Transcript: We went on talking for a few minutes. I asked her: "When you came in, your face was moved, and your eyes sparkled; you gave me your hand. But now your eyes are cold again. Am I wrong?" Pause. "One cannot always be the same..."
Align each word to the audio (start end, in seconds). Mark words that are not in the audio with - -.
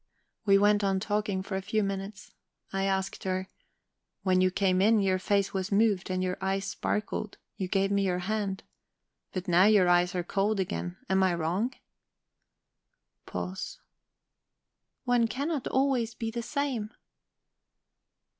We 0.47 0.57
went 0.57 0.83
on 0.83 0.99
talking 0.99 1.43
for 1.43 1.55
a 1.55 1.61
few 1.61 1.83
minutes. 1.83 2.31
I 2.73 2.85
asked 2.85 3.23
her: 3.23 3.47
"When 4.23 4.41
you 4.41 4.49
came 4.49 4.81
in, 4.81 4.99
your 4.99 5.19
face 5.19 5.53
was 5.53 5.71
moved, 5.71 6.09
and 6.09 6.23
your 6.23 6.39
eyes 6.41 6.65
sparkled; 6.65 7.37
you 7.55 7.67
gave 7.67 7.91
me 7.91 8.01
your 8.07 8.17
hand. 8.17 8.63
But 9.31 9.47
now 9.47 9.65
your 9.65 9.87
eyes 9.87 10.15
are 10.15 10.23
cold 10.23 10.59
again. 10.59 10.97
Am 11.07 11.21
I 11.21 11.35
wrong?" 11.35 11.75
Pause. 13.27 13.79
"One 15.03 15.27
cannot 15.27 15.67
always 15.67 16.15
be 16.15 16.31
the 16.31 16.41
same..." 16.41 16.89